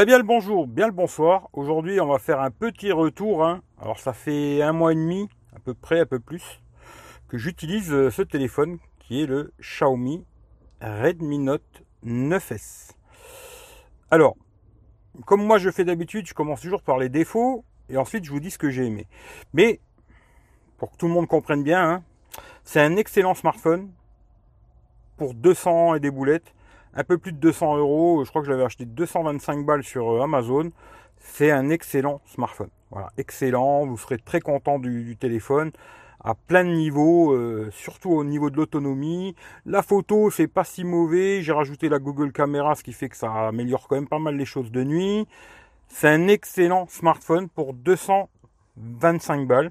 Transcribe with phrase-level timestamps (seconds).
[0.00, 1.48] Eh bien le bonjour, bien le bonsoir.
[1.52, 3.44] Aujourd'hui, on va faire un petit retour.
[3.44, 3.62] hein.
[3.80, 6.62] Alors ça fait un mois et demi, à peu près, un peu plus,
[7.26, 10.24] que j'utilise euh, ce téléphone qui est le Xiaomi
[10.80, 12.92] Redmi Note 9S.
[14.12, 14.36] Alors,
[15.26, 18.38] comme moi je fais d'habitude, je commence toujours par les défauts et ensuite je vous
[18.38, 19.08] dis ce que j'ai aimé.
[19.52, 19.80] Mais
[20.76, 22.04] pour que tout le monde comprenne bien, hein,
[22.62, 23.90] c'est un excellent smartphone
[25.16, 26.54] pour 200 et des boulettes
[26.94, 28.24] un peu plus de 200 euros.
[28.24, 30.70] Je crois que je l'avais acheté 225 balles sur euh, Amazon.
[31.18, 32.70] C'est un excellent smartphone.
[32.90, 33.86] Voilà, excellent.
[33.86, 35.72] Vous serez très content du, téléphone
[36.20, 39.36] à plein de niveaux, euh, surtout au niveau de l'autonomie.
[39.66, 41.42] La photo, c'est pas si mauvais.
[41.42, 44.36] J'ai rajouté la Google Caméra, ce qui fait que ça améliore quand même pas mal
[44.36, 45.26] les choses de nuit.
[45.88, 49.70] C'est un excellent smartphone pour 225 balles.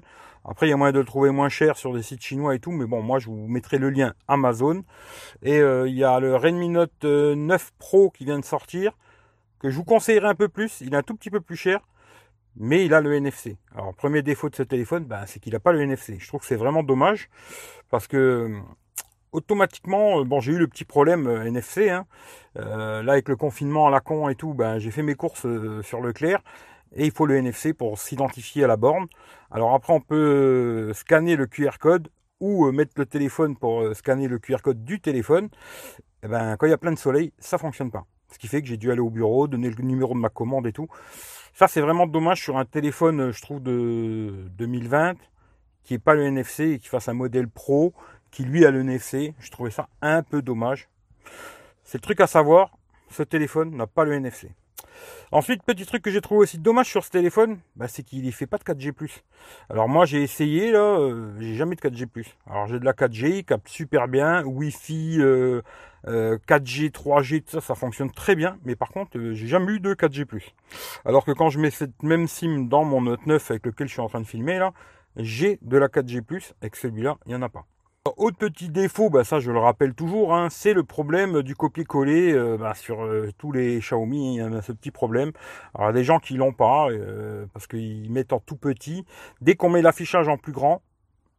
[0.50, 2.58] Après, il y a moyen de le trouver moins cher sur des sites chinois et
[2.58, 4.82] tout, mais bon, moi, je vous mettrai le lien Amazon.
[5.42, 8.96] Et euh, il y a le Redmi Note 9 euh, Pro qui vient de sortir,
[9.58, 10.80] que je vous conseillerais un peu plus.
[10.80, 11.80] Il est un tout petit peu plus cher,
[12.56, 13.58] mais il a le NFC.
[13.74, 16.16] Alors, premier défaut de ce téléphone, ben, c'est qu'il n'a pas le NFC.
[16.18, 17.28] Je trouve que c'est vraiment dommage,
[17.90, 18.58] parce que euh,
[19.32, 21.90] automatiquement, bon, j'ai eu le petit problème NFC.
[21.90, 22.06] Hein.
[22.54, 25.46] Là, avec le confinement à la con et tout, ben, j'ai fait mes courses
[25.82, 26.42] sur Leclerc
[26.94, 29.06] et il faut le NFC pour s'identifier à la borne.
[29.50, 32.08] Alors après, on peut scanner le QR code
[32.40, 35.46] ou euh, mettre le téléphone pour euh, scanner le QR code du téléphone.
[35.46, 38.04] Et eh ben, quand il y a plein de soleil, ça fonctionne pas.
[38.32, 40.66] Ce qui fait que j'ai dû aller au bureau, donner le numéro de ma commande
[40.66, 40.88] et tout.
[41.54, 45.14] Ça, c'est vraiment dommage sur un téléphone, je trouve, de 2020,
[45.84, 47.94] qui n'ait pas le NFC et qui fasse un modèle pro,
[48.30, 49.34] qui lui a le NFC.
[49.38, 50.88] Je trouvais ça un peu dommage.
[51.84, 52.76] C'est le truc à savoir,
[53.10, 54.50] ce téléphone n'a pas le NFC.
[55.30, 58.30] Ensuite, petit truc que j'ai trouvé aussi dommage sur ce téléphone, bah, c'est qu'il ne
[58.30, 58.92] fait pas de 4G+.
[59.68, 62.06] Alors moi j'ai essayé là, euh, j'ai jamais de 4G+.
[62.46, 65.62] Alors j'ai de la 4G, il capte super bien, Wi-Fi, euh,
[66.06, 68.58] 4G, 3G, tout ça, ça fonctionne très bien.
[68.64, 70.26] Mais par contre, euh, j'ai jamais eu de 4G+.
[71.04, 73.92] Alors que quand je mets cette même SIM dans mon Note 9 avec lequel je
[73.92, 74.72] suis en train de filmer là,
[75.16, 76.22] j'ai de la 4G+,
[76.62, 77.66] et que celui-là, il n'y en a pas.
[78.16, 82.32] Autre petit défaut, bah ça je le rappelle toujours, hein, c'est le problème du copier-coller
[82.32, 85.32] euh, bah, sur euh, tous les Xiaomi, il y a ce petit problème.
[85.74, 89.04] Alors des gens qui l'ont pas, euh, parce qu'ils mettent en tout petit.
[89.40, 90.82] Dès qu'on met l'affichage en plus grand,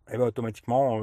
[0.09, 0.99] et eh ben, automatiquement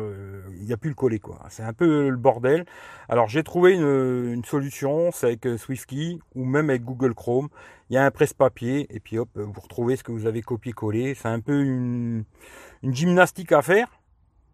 [0.59, 1.38] il n'y a plus le coller quoi.
[1.49, 2.65] C'est un peu le bordel.
[3.09, 7.48] Alors j'ai trouvé une, solution, c'est avec SwiftKey ou même avec Google Chrome.
[7.88, 11.15] Il y a un presse-papier et puis hop, vous retrouvez ce que vous avez copié-collé.
[11.15, 12.25] C'est un peu une
[12.83, 13.95] gymnastique à faire.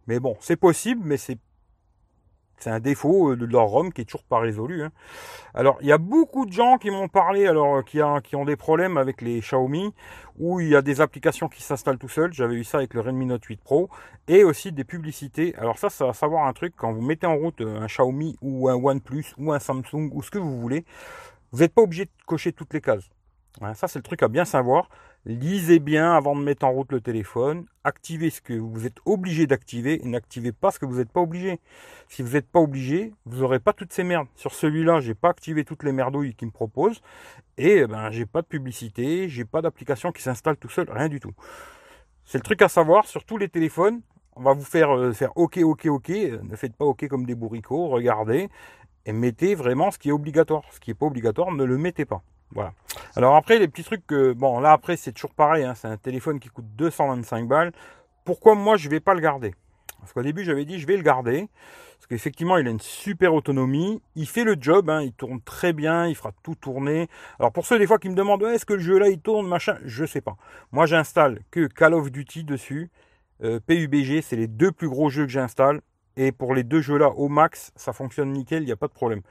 [0.07, 1.39] Mais bon, c'est possible, mais c'est
[2.67, 4.83] un défaut euh, de leur ROM qui est toujours pas résolu.
[4.83, 4.93] Hein.
[5.55, 8.57] Alors, il y a beaucoup de gens qui m'ont parlé, alors euh, qui, ont des
[8.57, 9.93] problèmes avec les Xiaomi,
[10.39, 12.33] où il y a des applications qui s'installent tout seul.
[12.33, 13.89] J'avais eu ça avec le Redmi Note 8 Pro,
[14.29, 15.55] et aussi des publicités.
[15.57, 18.69] Alors ça, ça va savoir un truc quand vous mettez en route un Xiaomi ou
[18.69, 20.85] un OnePlus ou un Samsung ou ce que vous voulez,
[21.53, 23.11] vous n'êtes pas obligé de cocher toutes les cases.
[23.61, 24.89] Hein, ça, c'est le truc à bien savoir.
[25.25, 27.67] Lisez bien avant de mettre en route le téléphone.
[27.85, 31.21] Activez ce que vous êtes obligé d'activer et n'activez pas ce que vous n'êtes pas
[31.21, 31.61] obligé.
[32.09, 34.27] Si vous n'êtes pas obligé, vous n'aurez pas toutes ces merdes.
[34.35, 37.01] Sur celui-là, j'ai pas activé toutes les merdouilles qu'il me propose
[37.57, 41.09] et eh ben j'ai pas de publicité, j'ai pas d'application qui s'installe tout seul, rien
[41.09, 41.35] du tout.
[42.25, 44.01] C'est le truc à savoir sur tous les téléphones.
[44.35, 46.09] On va vous faire euh, faire OK, OK, OK.
[46.09, 47.91] Ne faites pas OK comme des bourricots.
[47.91, 48.49] Regardez
[49.07, 50.65] et mettez vraiment ce qui est obligatoire.
[50.73, 52.25] Ce qui n'est pas obligatoire, ne le mettez pas.
[52.55, 52.73] Voilà.
[53.17, 54.33] Alors après, les petits trucs que...
[54.33, 55.65] Bon, là après, c'est toujours pareil.
[55.65, 57.73] Hein, c'est un téléphone qui coûte 225 balles.
[58.25, 59.55] Pourquoi moi, je ne vais pas le garder?
[60.01, 61.49] Parce qu'au début, j'avais dit, je vais le garder.
[61.97, 64.03] Parce qu'effectivement, il a une super autonomie.
[64.17, 64.91] Il fait le job.
[64.91, 66.07] Hein, il tourne très bien.
[66.07, 67.09] Il fera tout tourner.
[67.39, 69.47] Alors pour ceux des fois qui me demandent, est-ce que le jeu là, il tourne,
[69.47, 70.37] machin Je sais pas.
[70.73, 72.91] Moi, j'installe que Call of Duty dessus.
[73.45, 75.81] Euh, PUBG, c'est les deux plus gros jeux que j'installe.
[76.17, 78.63] Et pour les deux jeux là, au max, ça fonctionne nickel.
[78.63, 79.23] Il n'y a pas de problème.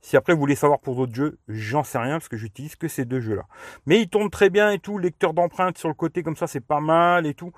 [0.00, 2.88] Si après vous voulez savoir pour d'autres jeux, j'en sais rien parce que j'utilise que
[2.88, 3.46] ces deux jeux-là.
[3.86, 6.60] Mais ils tournent très bien et tout, lecteur d'empreintes sur le côté comme ça, c'est
[6.60, 7.52] pas mal et tout.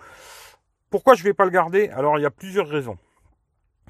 [0.89, 1.89] Pourquoi je vais pas le garder?
[1.91, 2.99] Alors il y a plusieurs raisons.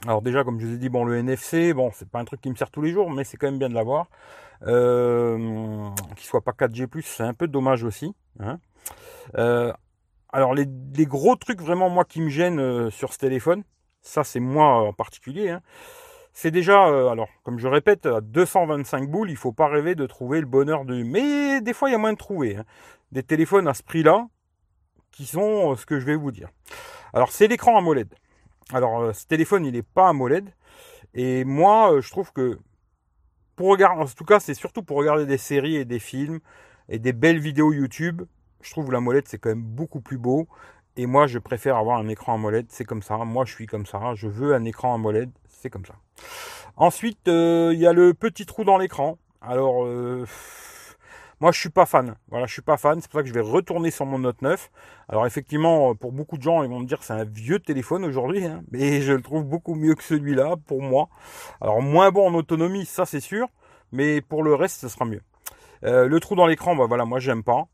[0.06, 2.40] Alors déjà, comme je vous ai dit, bon le NFC, bon c'est pas un truc
[2.40, 4.08] qui me sert tous les jours, mais c'est quand même bien de l'avoir.
[4.66, 8.14] Euh, qu'il soit pas 4G+, c'est un peu dommage aussi.
[8.40, 8.58] Hein.
[9.36, 9.72] Euh,
[10.32, 10.66] alors les,
[11.06, 13.64] gros trucs vraiment moi qui me gênent euh, sur ce téléphone,
[14.00, 15.50] ça c'est moi en particulier.
[15.50, 15.60] Hein,
[16.32, 20.06] c'est déjà, euh, alors, comme je répète, à 225 boules, il faut pas rêver de
[20.06, 21.02] trouver le bonheur de.
[21.02, 22.56] Mais des fois, il y a moins de trouver.
[22.56, 22.64] Hein.
[23.12, 24.26] Des téléphones à ce prix-là,
[25.10, 26.48] qui sont euh, ce que je vais vous dire.
[27.12, 28.14] Alors, c'est l'écran AMOLED.
[28.72, 30.54] Alors, euh, ce téléphone, il n'est pas AMOLED.
[31.14, 32.58] Et moi, je trouve que,
[33.56, 36.38] pour regarder, en tout cas, c'est surtout pour regarder des séries et des films
[36.88, 38.22] et des belles vidéos YouTube.
[38.60, 40.46] Je trouve l'AMOLED, c'est quand même beaucoup plus beau.
[41.00, 42.66] Et moi, je préfère avoir un écran AMOLED.
[42.68, 43.16] C'est comme ça.
[43.16, 44.12] Moi, je suis comme ça.
[44.16, 45.94] Je veux un écran AMOLED c'est comme ça.
[46.76, 49.16] Ensuite, euh, il y a le petit trou dans l'écran.
[49.40, 50.26] Alors, euh,
[51.40, 52.16] Moi, je suis pas fan.
[52.28, 53.00] Voilà, je suis pas fan.
[53.00, 54.70] C'est pour ça que je vais retourner sur mon Note 9.
[55.08, 58.04] Alors, effectivement, pour beaucoup de gens, ils vont me dire que c'est un vieux téléphone
[58.04, 61.08] aujourd'hui, hein, mais je le trouve beaucoup mieux que celui-là pour moi.
[61.62, 63.48] Alors, moins bon en autonomie, ça c'est sûr,
[63.90, 65.22] mais pour le reste, ce sera mieux.
[65.84, 67.68] Euh, le trou dans l'écran, bah voilà, moi j'aime pas.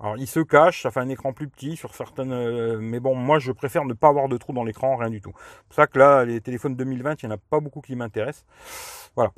[0.00, 2.32] Alors il se cache, ça fait un écran plus petit sur certaines.
[2.32, 5.20] Euh, mais bon, moi je préfère ne pas avoir de trou dans l'écran, rien du
[5.20, 5.32] tout.
[5.36, 7.96] C'est pour ça que là, les téléphones 2020, il n'y en a pas beaucoup qui
[7.96, 8.46] m'intéressent.
[9.16, 9.32] Voilà.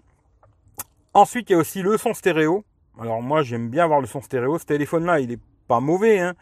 [1.14, 2.64] Ensuite, il y a aussi le son stéréo.
[2.98, 4.58] Alors moi j'aime bien avoir le son stéréo.
[4.58, 6.34] Ce téléphone-là, il est pas mauvais, hein.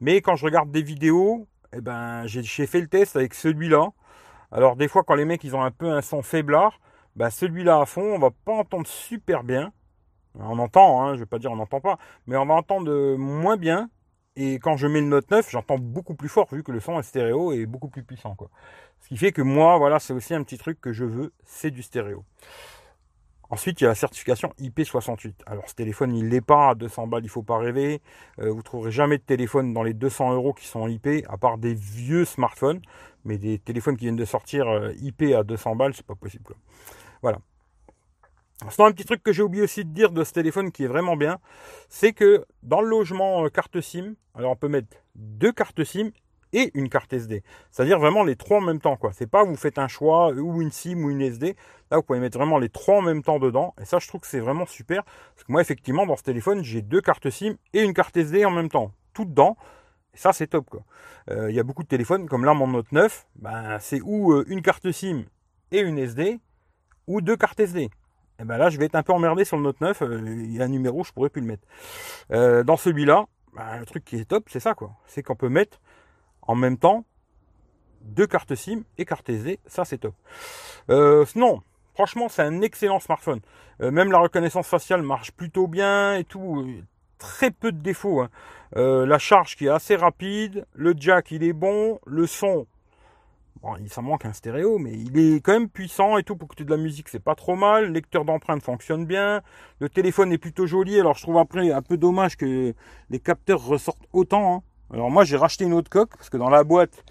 [0.00, 3.88] Mais quand je regarde des vidéos, eh ben j'ai fait le test avec celui-là.
[4.52, 6.78] Alors des fois quand les mecs ils ont un peu un son faiblard,
[7.16, 9.72] ben, celui-là à fond, on va pas entendre super bien.
[10.40, 13.56] On entend, hein, je vais pas dire on n'entend pas, mais on va entendre moins
[13.56, 13.88] bien.
[14.36, 16.98] Et quand je mets le Note 9, j'entends beaucoup plus fort vu que le son
[16.98, 18.36] est stéréo et beaucoup plus puissant.
[19.00, 21.70] Ce qui fait que moi, voilà, c'est aussi un petit truc que je veux, c'est
[21.70, 22.22] du stéréo.
[23.48, 25.34] Ensuite, il y a la certification IP68.
[25.46, 28.02] Alors, ce téléphone, il n'est pas à 200 balles, il ne faut pas rêver.
[28.40, 31.36] Euh, vous ne trouverez jamais de téléphone dans les 200 euros qui sont IP, à
[31.36, 32.82] part des vieux smartphones.
[33.24, 36.54] Mais des téléphones qui viennent de sortir euh, IP à 200 balles, c'est pas possible.
[37.22, 37.38] Voilà.
[38.70, 40.88] Sinon, un petit truc que j'ai oublié aussi de dire de ce téléphone qui est
[40.88, 41.38] vraiment bien,
[41.88, 46.10] c'est que dans le logement euh, carte SIM, alors on peut mettre deux cartes SIM
[46.52, 47.42] et une carte SD.
[47.70, 48.96] C'est-à-dire vraiment les trois en même temps.
[48.96, 49.12] quoi.
[49.12, 51.54] C'est pas vous faites un choix ou une SIM ou une SD.
[51.90, 53.74] Là, vous pouvez mettre vraiment les trois en même temps dedans.
[53.80, 55.04] Et ça, je trouve que c'est vraiment super.
[55.04, 58.44] Parce que moi, effectivement, dans ce téléphone, j'ai deux cartes SIM et une carte SD
[58.46, 58.92] en même temps.
[59.12, 59.56] Tout dedans.
[60.14, 60.82] Et ça, c'est top.
[61.30, 64.32] Euh, il y a beaucoup de téléphones, comme là, mon Note 9, ben, c'est ou
[64.32, 65.24] euh, une carte SIM
[65.72, 66.38] et une SD,
[67.06, 67.90] ou deux cartes SD.
[68.38, 70.02] Et ben là, je vais être un peu emmerdé sur le Note 9.
[70.02, 71.66] Euh, il y a un numéro, je pourrais plus le mettre.
[72.32, 73.24] Euh, dans celui-là,
[73.54, 74.92] ben, le truc qui est top, c'est ça, quoi.
[75.06, 75.80] C'est qu'on peut mettre
[76.42, 77.04] en même temps
[78.02, 79.58] deux cartes SIM et carte SD.
[79.66, 80.14] Ça, c'est top.
[80.90, 81.62] Euh, sinon,
[81.94, 83.40] franchement, c'est un excellent smartphone.
[83.80, 86.66] même la reconnaissance faciale marche plutôt bien et tout.
[87.18, 88.20] Très peu de défauts.
[88.20, 88.28] Hein.
[88.74, 90.66] la charge qui est assez rapide.
[90.74, 91.98] Le jack, il est bon.
[92.06, 92.66] Le son,
[93.62, 96.46] Bon, il s'en manque un stéréo, mais il est quand même puissant et tout pour
[96.46, 97.86] écouter de la musique, c'est pas trop mal.
[97.86, 99.40] Le lecteur d'empreintes fonctionne bien.
[99.80, 101.00] Le téléphone est plutôt joli.
[101.00, 102.74] Alors je trouve après un peu dommage que
[103.08, 104.56] les capteurs ressortent autant.
[104.56, 104.62] Hein.
[104.92, 107.02] Alors moi j'ai racheté une autre coque parce que dans la boîte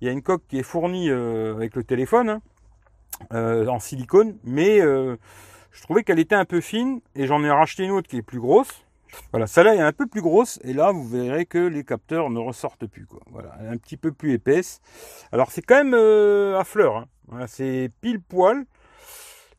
[0.00, 2.40] il y a une coque qui est fournie euh, avec le téléphone hein,
[3.32, 5.16] euh, en silicone, mais euh,
[5.70, 8.22] je trouvais qu'elle était un peu fine et j'en ai racheté une autre qui est
[8.22, 8.86] plus grosse.
[9.32, 12.38] Voilà, celle-là est un peu plus grosse et là vous verrez que les capteurs ne
[12.38, 13.06] ressortent plus.
[13.06, 13.20] Quoi.
[13.30, 14.80] Voilà, elle est un petit peu plus épaisse.
[15.32, 17.46] Alors c'est quand même euh, à fleur, hein.
[17.46, 18.64] c'est pile poil.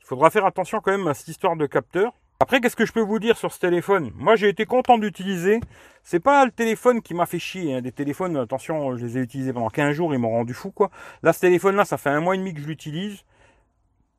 [0.02, 2.14] Il faudra faire attention quand même à cette histoire de capteur.
[2.42, 4.12] Après, qu'est-ce que je peux vous dire sur ce téléphone?
[4.16, 5.60] Moi, j'ai été content d'utiliser.
[6.02, 7.76] C'est pas le téléphone qui m'a fait chier.
[7.76, 7.82] Hein.
[7.82, 10.90] Des téléphones, attention, je les ai utilisés pendant 15 jours, ils m'ont rendu fou, quoi.
[11.22, 13.20] Là, ce téléphone-là, ça fait un mois et demi que je l'utilise.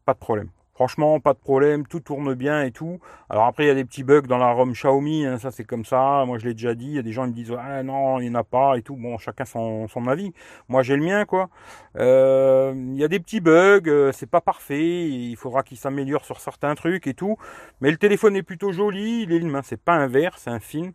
[0.05, 0.51] Pas de problème.
[0.83, 2.99] Franchement, pas de problème, tout tourne bien et tout.
[3.31, 5.63] Alors après, il y a des petits bugs dans la ROM Xiaomi, hein, ça c'est
[5.63, 6.25] comme ça.
[6.27, 6.87] Moi, je l'ai déjà dit.
[6.87, 8.77] Il y a des gens qui me disent ah non, il n'y en a pas
[8.77, 8.97] et tout.
[8.97, 10.33] Bon, chacun son, avis.
[10.69, 11.51] Moi, j'ai le mien quoi.
[11.99, 15.09] Euh, il y a des petits bugs, euh, c'est pas parfait.
[15.09, 17.37] Il faudra qu'il s'améliore sur certains trucs et tout.
[17.81, 19.23] Mais le téléphone est plutôt joli.
[19.23, 20.95] Il est c'est pas un verre, c'est un film.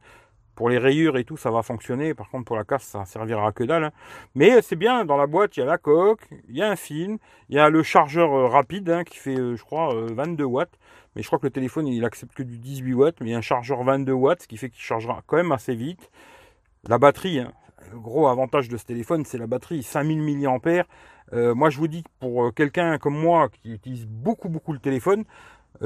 [0.57, 2.15] Pour les rayures et tout, ça va fonctionner.
[2.15, 3.83] Par contre, pour la casse, ça servira à que dalle.
[3.83, 3.91] Hein.
[4.33, 6.75] Mais c'est bien, dans la boîte, il y a la coque, il y a un
[6.75, 7.19] film,
[7.49, 10.47] il y a le chargeur euh, rapide hein, qui fait, euh, je crois, 22 euh,
[10.47, 10.79] watts.
[11.15, 13.17] Mais je crois que le téléphone, il accepte que du 18 watts.
[13.21, 15.51] Mais il y a un chargeur 22 watts, ce qui fait qu'il chargera quand même
[15.51, 16.09] assez vite.
[16.89, 17.51] La batterie, hein,
[17.91, 21.53] le gros avantage de ce téléphone, c'est la batterie, 5000 mAh.
[21.53, 25.23] moi, je vous dis, pour quelqu'un comme moi qui utilise beaucoup, beaucoup le téléphone,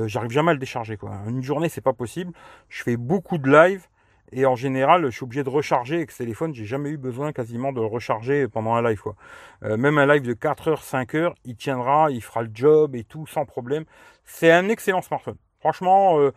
[0.05, 0.95] j'arrive jamais à le décharger.
[0.95, 1.11] Quoi.
[1.27, 2.31] Une journée, c'est pas possible.
[2.69, 3.85] Je fais beaucoup de live.
[4.33, 6.53] Et en général, je suis obligé de recharger avec ce téléphone.
[6.53, 9.01] J'ai jamais eu besoin quasiment de le recharger pendant un live.
[9.01, 9.15] Quoi.
[9.63, 12.95] Euh, même un live de 4 heures, 5 heures, il tiendra, il fera le job
[12.95, 13.83] et tout sans problème.
[14.23, 15.35] C'est un excellent smartphone.
[15.59, 16.31] Franchement, euh,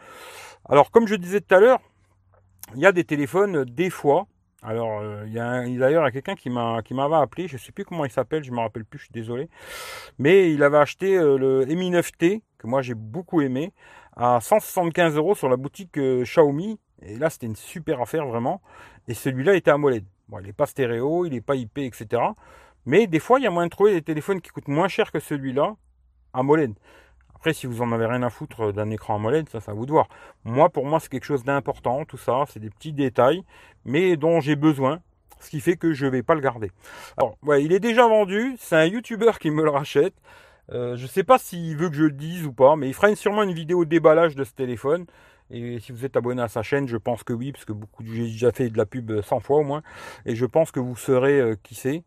[0.68, 1.80] alors comme je disais tout à l'heure,
[2.74, 4.26] il y a des téléphones des fois.
[4.62, 7.84] Alors, euh, il y a d'ailleurs quelqu'un qui m'a qui m'avait appelé, je sais plus
[7.84, 9.48] comment il s'appelle, je me rappelle plus, je suis désolé.
[10.18, 13.72] Mais il avait acheté le Mi 9T que moi j'ai beaucoup aimé
[14.16, 18.60] à 175 euros sur la boutique Xiaomi et là, c'était une super affaire vraiment.
[19.08, 20.04] Et celui-là était AMOLED.
[20.28, 22.22] Bon, il n'est pas stéréo, il n'est pas IP, etc.
[22.86, 25.12] Mais des fois, il y a moyen de trouver des téléphones qui coûtent moins cher
[25.12, 25.76] que celui-là,
[26.32, 26.74] AMOLED.
[27.34, 29.86] Après, si vous en avez rien à foutre d'un écran AMOLED, ça, ça à vous
[29.86, 30.08] de voir.
[30.44, 32.44] Moi, pour moi, c'est quelque chose d'important, tout ça.
[32.48, 33.44] C'est des petits détails,
[33.84, 35.00] mais dont j'ai besoin.
[35.40, 36.70] Ce qui fait que je ne vais pas le garder.
[37.18, 38.56] Alors, ouais, il est déjà vendu.
[38.58, 40.14] C'est un YouTuber qui me le rachète.
[40.72, 42.94] Euh, je ne sais pas s'il veut que je le dise ou pas, mais il
[42.94, 45.04] fera sûrement une vidéo déballage de ce téléphone.
[45.54, 48.02] Et si vous êtes abonné à sa chaîne, je pense que oui, parce que beaucoup
[48.04, 49.82] j'ai déjà fait de la pub 100 fois au moins.
[50.26, 52.02] Et je pense que vous saurez euh, qui c'est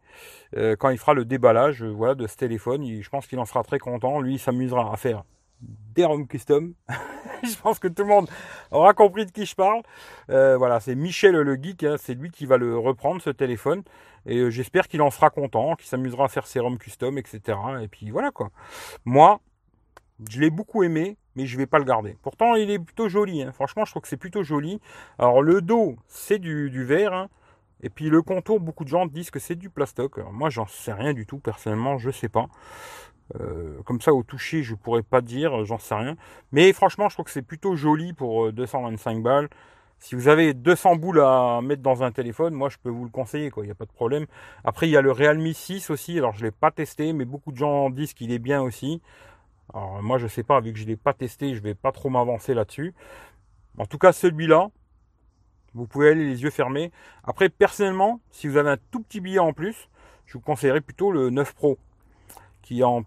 [0.56, 2.86] euh, quand il fera le déballage voilà, de ce téléphone.
[2.86, 4.20] je pense qu'il en sera très content.
[4.20, 5.24] Lui, il s'amusera à faire
[5.62, 6.74] des ROM custom.
[7.44, 8.30] je pense que tout le monde
[8.72, 9.82] aura compris de qui je parle.
[10.30, 13.84] Euh, voilà, c'est Michel le geek, hein, c'est lui qui va le reprendre ce téléphone.
[14.26, 17.58] Et euh, j'espère qu'il en sera content, qu'il s'amusera à faire ses ROM custom, etc.
[17.82, 18.50] Et puis voilà quoi.
[19.06, 19.40] Moi,
[20.30, 22.18] je l'ai beaucoup aimé, mais je vais pas le garder.
[22.22, 23.44] Pourtant, il est plutôt joli.
[23.44, 23.52] Hein.
[23.52, 24.80] Franchement, je trouve que c'est plutôt joli.
[25.20, 27.14] Alors le dos, c'est du, verre.
[27.14, 27.30] Hein.
[27.82, 30.18] Et puis le contour, beaucoup de gens disent que c'est du plastoc.
[30.18, 31.40] Alors, moi, j'en sais rien du tout.
[31.40, 32.48] Personnellement, je sais pas.
[33.40, 36.16] Euh, comme ça, au toucher, je pourrais pas dire, j'en sais rien.
[36.52, 39.50] Mais franchement, je trouve que c'est plutôt joli pour 225 euh, balles.
[40.00, 43.10] Si vous avez 200 boules à mettre dans un téléphone, moi je peux vous le
[43.10, 43.52] conseiller.
[43.58, 44.26] Il n'y a pas de problème.
[44.64, 46.18] Après, il y a le Realme 6 aussi.
[46.18, 49.02] Alors, je ne l'ai pas testé, mais beaucoup de gens disent qu'il est bien aussi.
[49.74, 51.92] Alors, moi, je sais pas, vu que je ne l'ai pas testé, je vais pas
[51.92, 52.94] trop m'avancer là-dessus.
[53.78, 54.70] En tout cas, celui-là,
[55.74, 56.92] vous pouvez aller les yeux fermés.
[57.24, 59.90] Après, personnellement, si vous avez un tout petit billet en plus,
[60.26, 61.78] je vous conseillerais plutôt le 9 Pro,
[62.62, 63.04] qui est en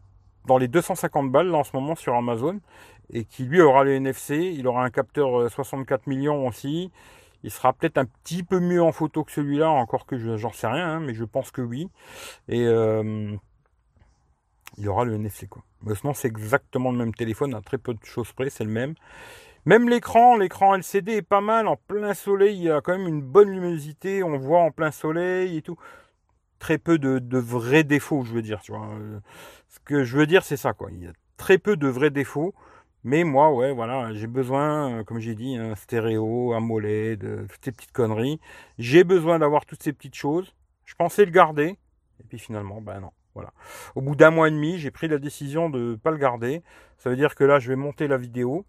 [0.47, 2.61] dans les 250 balles en ce moment sur Amazon
[3.13, 6.91] et qui lui aura le NFC, il aura un capteur 64 euh, millions aussi.
[7.43, 10.67] Il sera peut-être un petit peu mieux en photo que celui-là, encore que j'en sais
[10.67, 11.89] rien, hein, mais je pense que oui.
[12.49, 13.35] Et euh,
[14.79, 15.63] il aura le NFC quoi.
[15.83, 18.71] Mais sinon c'est exactement le même téléphone, à très peu de choses près, c'est le
[18.71, 18.95] même.
[19.67, 23.21] Même l'écran, l'écran LCD est pas mal en plein soleil, il a quand même une
[23.21, 25.77] bonne luminosité, on voit en plein soleil et tout.
[26.59, 28.89] Très peu de, vrais défauts, je veux dire, tu vois.
[29.69, 30.91] Ce que je veux dire, c'est ça, quoi.
[30.91, 32.55] Il y a très peu de vrais défauts.
[33.05, 37.47] Mais moi, ouais, voilà, j'ai besoin, euh, comme j'ai dit, un stéréo, un mollet, de
[37.49, 38.41] toutes ces petites conneries.
[38.79, 40.55] J'ai besoin d'avoir toutes ces petites choses.
[40.85, 41.79] Je pensais le garder.
[42.21, 43.13] Et puis finalement, ben non.
[43.95, 46.63] Au bout d'un mois et demi, j'ai pris la décision de ne pas le garder.
[46.99, 48.65] Ça veut dire que là, je vais monter la vidéo.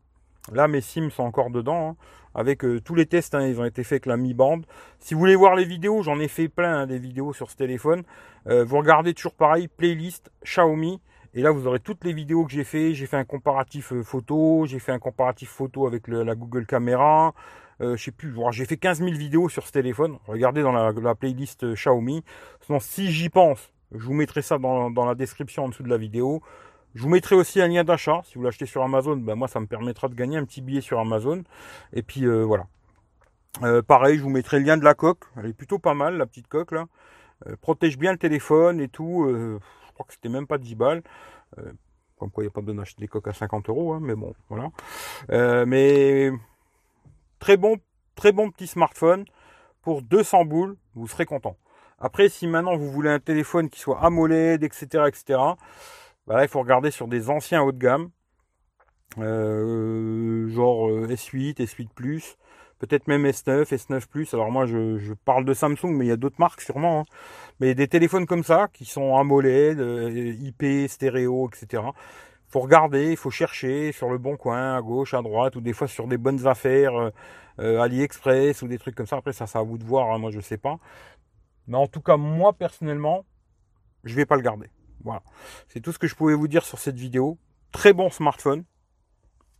[0.51, 1.89] Là, mes sims sont encore dedans.
[1.89, 1.95] Hein,
[2.33, 4.61] avec euh, tous les tests, hein, ils ont été faits avec la Mi Band.
[4.99, 7.57] Si vous voulez voir les vidéos, j'en ai fait plein hein, des vidéos sur ce
[7.57, 8.03] téléphone.
[8.47, 11.01] Euh, vous regardez toujours pareil, playlist Xiaomi.
[11.33, 12.93] Et là, vous aurez toutes les vidéos que j'ai fait.
[12.93, 14.65] J'ai fait un comparatif euh, photo.
[14.65, 17.33] J'ai fait un comparatif photo avec la Google Caméra.
[17.79, 18.33] je sais plus.
[18.51, 20.17] J'ai fait 15 000 vidéos sur ce téléphone.
[20.27, 22.23] Regardez dans la, playlist Xiaomi.
[22.61, 25.97] Sinon, si j'y pense, je vous mettrai ça dans, la description en dessous de la
[25.97, 26.41] vidéo.
[26.95, 28.21] Je vous mettrai aussi un lien d'achat.
[28.25, 30.81] Si vous l'achetez sur Amazon, ben moi ça me permettra de gagner un petit billet
[30.81, 31.43] sur Amazon.
[31.93, 32.67] Et puis euh, voilà.
[33.63, 35.25] Euh, pareil, je vous mettrai le lien de la coque.
[35.37, 36.85] Elle est plutôt pas mal, la petite coque là.
[37.47, 39.25] Euh, protège bien le téléphone et tout.
[39.27, 41.03] je crois que c'était même pas 10 balles.
[42.17, 44.15] comme quoi il n'y a pas besoin d'acheter des coques à 50 euros, hein, mais
[44.15, 44.69] bon, voilà.
[45.65, 46.31] mais
[47.39, 47.77] très bon,
[48.15, 49.25] très bon petit smartphone.
[49.81, 51.57] Pour 200 boules, vous serez content.
[52.01, 55.39] Après, si maintenant vous voulez un téléphone qui soit AMOLED, etc., etc.,
[56.27, 58.09] bah il faut regarder sur des anciens haut de gamme,
[59.19, 62.37] euh, genre S8, S8 Plus,
[62.79, 64.33] peut-être même S9, S9 Plus.
[64.33, 67.01] Alors moi, je, parle de Samsung, mais il y a d'autres marques sûrement.
[67.01, 67.03] Hein.
[67.59, 71.83] Mais des téléphones comme ça, qui sont AMOLED, euh, IP, stéréo, etc.
[72.49, 75.73] Faut regarder, il faut chercher sur le bon coin, à gauche, à droite, ou des
[75.73, 77.11] fois sur des bonnes affaires,
[77.59, 79.17] euh, AliExpress ou des trucs comme ça.
[79.17, 80.11] Après, ça, c'est à vous de voir.
[80.11, 80.77] Hein, moi, je sais pas.
[81.71, 83.25] Mais en tout cas, moi personnellement,
[84.03, 84.67] je vais pas le garder.
[85.05, 85.23] Voilà.
[85.69, 87.37] C'est tout ce que je pouvais vous dire sur cette vidéo.
[87.71, 88.65] Très bon smartphone,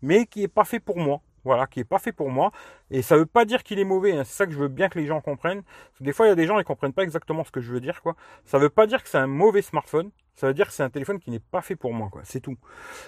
[0.01, 1.21] mais qui n'est pas fait pour moi.
[1.45, 2.51] Voilà, qui n'est pas fait pour moi.
[2.89, 4.11] Et ça ne veut pas dire qu'il est mauvais.
[4.11, 4.25] Hein.
[4.25, 5.63] C'est ça que je veux bien que les gens comprennent.
[6.01, 7.71] des fois, il y a des gens qui ne comprennent pas exactement ce que je
[7.71, 8.01] veux dire.
[8.01, 8.17] Quoi.
[8.43, 10.11] Ça ne veut pas dire que c'est un mauvais smartphone.
[10.35, 12.11] Ça veut dire que c'est un téléphone qui n'est pas fait pour moi.
[12.23, 12.57] C'est tout.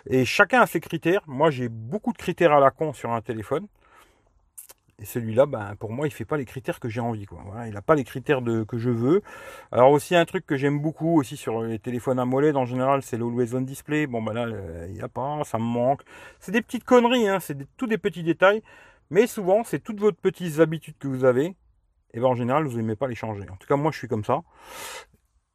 [0.10, 1.24] Et chacun a ses critères.
[1.28, 3.68] Moi, j'ai beaucoup de critères à la con sur un téléphone.
[5.00, 7.26] Et celui-là, ben, pour moi, il fait pas les critères que j'ai envie.
[7.26, 7.42] Quoi.
[7.46, 9.22] Voilà, il n'a pas les critères de, que je veux.
[9.72, 13.02] Alors aussi, un truc que j'aime beaucoup aussi sur les téléphones à molette, en général,
[13.02, 14.08] c'est l'Always On Display.
[14.08, 14.48] Bon, ben là,
[14.88, 16.04] il n'y a pas, ça me manque.
[16.40, 18.62] C'est des petites conneries, hein, c'est tous des petits détails.
[19.10, 21.56] Mais souvent, c'est toutes vos petites habitudes que vous avez.
[22.14, 23.50] Et ben, en général, vous n'aimez pas les changer.
[23.50, 24.42] En tout cas, moi, je suis comme ça.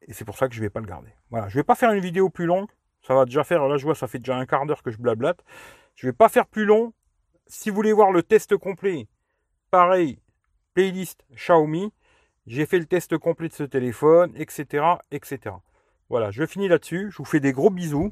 [0.07, 1.09] Et c'est pour ça que je ne vais pas le garder.
[1.29, 2.67] Voilà, je ne vais pas faire une vidéo plus longue.
[3.07, 4.97] Ça va déjà faire, là, je vois, ça fait déjà un quart d'heure que je
[4.97, 5.43] blablate.
[5.95, 6.93] Je ne vais pas faire plus long.
[7.47, 9.07] Si vous voulez voir le test complet,
[9.71, 10.19] Pareil,
[10.73, 11.93] playlist Xiaomi.
[12.47, 14.83] J'ai fait le test complet de ce téléphone, etc.
[15.11, 15.55] etc.
[16.09, 17.09] Voilà, je finis là-dessus.
[17.11, 18.11] Je vous fais des gros bisous.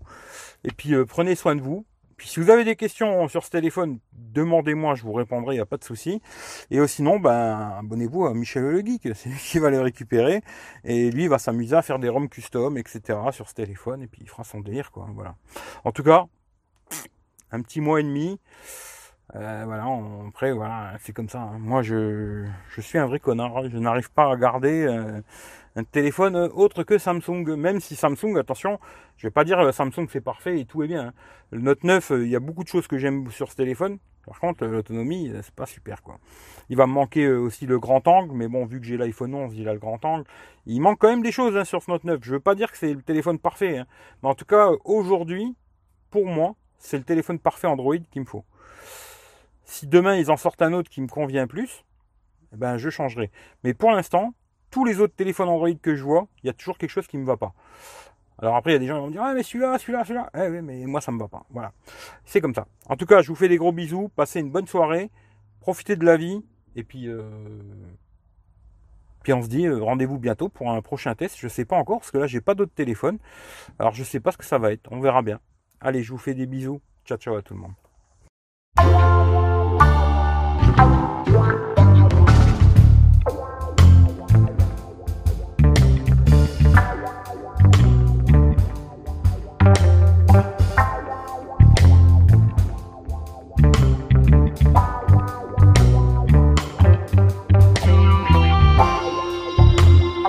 [0.64, 1.86] Et puis euh, prenez soin de vous.
[2.18, 5.62] Puis si vous avez des questions sur ce téléphone, demandez-moi, je vous répondrai, il n'y
[5.62, 6.20] a pas de souci.
[6.72, 8.82] Et euh, sinon, ben, abonnez-vous à Michel Le
[9.40, 10.42] qui va les récupérer.
[10.84, 13.20] Et lui, il va s'amuser à faire des ROM custom, etc.
[13.32, 14.02] sur ce téléphone.
[14.02, 15.08] Et puis il fera son délire, quoi.
[15.14, 15.36] Voilà.
[15.84, 16.26] En tout cas,
[17.52, 18.40] un petit mois et demi.
[19.36, 19.86] Euh, voilà,
[20.28, 21.42] après, voilà, c'est comme ça.
[21.42, 21.60] Hein.
[21.60, 23.70] Moi, je, je suis un vrai connard.
[23.70, 25.22] Je n'arrive pas à garder euh,
[25.76, 27.56] un téléphone autre que Samsung.
[27.58, 28.80] Même si Samsung, attention,
[29.18, 31.08] je vais pas dire euh, Samsung c'est parfait et tout est bien.
[31.08, 31.14] Hein.
[31.52, 33.98] Le Note 9, il y a beaucoup de choses que j'aime sur ce téléphone.
[34.26, 36.20] Par contre, l'autonomie, c'est pas super quoi.
[36.70, 39.56] Il va me manquer aussi le grand angle, mais bon, vu que j'ai l'iPhone 11,
[39.56, 40.26] il a le grand angle.
[40.66, 42.20] Il manque quand même des choses hein, sur ce Note 9.
[42.22, 43.84] Je veux pas dire que c'est le téléphone parfait,
[44.22, 45.56] mais en tout cas, aujourd'hui,
[46.12, 48.44] pour moi, c'est le téléphone parfait Android qu'il me faut.
[49.68, 51.84] Si demain ils en sortent un autre qui me convient plus,
[52.54, 53.30] eh ben je changerai.
[53.64, 54.34] Mais pour l'instant,
[54.72, 57.18] tous les autres téléphones Android que je vois, il y a toujours quelque chose qui
[57.18, 57.54] ne me va pas.
[58.40, 60.06] Alors après, il y a des gens qui vont me dire, ah mais celui-là, celui-là,
[60.06, 60.30] celui-là.
[60.36, 61.46] Eh oui, mais moi ça me va pas.
[61.50, 61.74] Voilà.
[62.24, 62.66] C'est comme ça.
[62.88, 65.12] En tout cas, je vous fais des gros bisous, passez une bonne soirée,
[65.60, 66.42] profitez de la vie,
[66.78, 67.30] et puis, euh...
[69.24, 71.36] puis on se dit euh, rendez-vous bientôt pour un prochain test.
[71.38, 73.18] Je sais pas encore, parce que là j'ai pas d'autre téléphone.
[73.80, 74.88] Alors je sais pas ce que ça va être.
[74.92, 75.42] On verra bien.
[75.82, 76.80] Allez, je vous fais des bisous.
[77.04, 77.74] Ciao ciao à tout le monde.